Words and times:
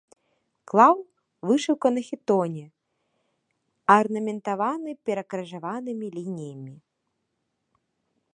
Клаў, 0.69 0.93
вышыўка 1.49 1.87
на 1.97 2.01
хітоне, 2.09 2.63
арнаментаваны 3.97 4.89
перакрыжаванымі 5.11 6.07
лініямі. 6.19 6.75